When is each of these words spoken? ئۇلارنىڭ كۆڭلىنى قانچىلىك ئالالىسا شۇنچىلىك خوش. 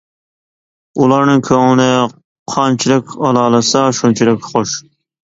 ئۇلارنىڭ 1.01 1.41
كۆڭلىنى 1.49 2.07
قانچىلىك 2.53 3.11
ئالالىسا 3.27 3.83
شۇنچىلىك 3.99 4.49
خوش. 4.55 4.73